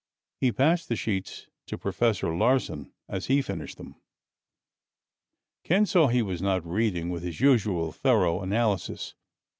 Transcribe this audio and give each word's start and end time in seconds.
He 0.39 0.51
passed 0.51 0.89
the 0.89 0.95
sheets 0.95 1.45
to 1.67 1.77
Professor 1.77 2.35
Larsen 2.35 2.91
as 3.07 3.27
he 3.27 3.39
finished 3.39 3.77
them. 3.77 4.01
Ken 5.63 5.85
saw 5.85 6.07
he 6.07 6.23
was 6.23 6.41
not 6.41 6.65
reading 6.65 7.11
with 7.11 7.21
his 7.21 7.39
usual 7.39 7.91
thorough 7.91 8.41
analysis. 8.41 9.13